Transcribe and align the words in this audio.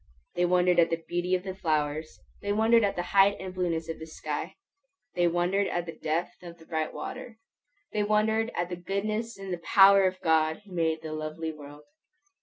They 0.33 0.45
wondered 0.45 0.79
at 0.79 0.89
the 0.89 1.03
beauty 1.07 1.35
of 1.35 1.43
the 1.43 1.53
flowers; 1.53 2.19
they 2.41 2.51
wondered 2.51 2.83
at 2.83 2.95
the 2.95 3.03
height 3.13 3.37
and 3.39 3.53
blueness 3.53 3.87
of 3.87 3.99
the 3.99 4.07
sky; 4.07 4.55
they 5.13 5.27
wondered 5.27 5.67
at 5.67 5.85
the 5.85 5.91
depth 5.93 6.41
of 6.41 6.57
the 6.57 6.65
bright 6.65 6.91
water; 6.91 7.37
they 7.93 8.01
wondered 8.01 8.49
at 8.55 8.69
the 8.69 8.77
goodness 8.77 9.37
and 9.37 9.53
the 9.53 9.59
power 9.59 10.07
of 10.07 10.19
God 10.21 10.63
who 10.65 10.71
made 10.71 11.03
the 11.03 11.13
lovely 11.13 11.51
world. 11.51 11.83